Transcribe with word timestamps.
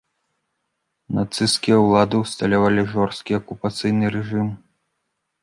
Нацысцкія 1.17 1.77
ўлады 1.81 2.15
ўсталявалі 2.23 2.87
жорсткі 2.95 3.31
акупацыйны 3.41 4.13
рэжым. 4.19 4.49